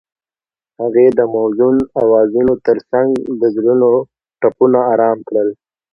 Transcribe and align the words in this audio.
هغې 0.79 1.07
د 1.17 1.19
موزون 1.35 1.75
اوازونو 2.03 2.53
ترڅنګ 2.65 3.09
د 3.41 3.43
زړونو 3.55 3.89
ټپونه 4.41 4.79
آرام 4.93 5.17
کړل. 5.27 5.49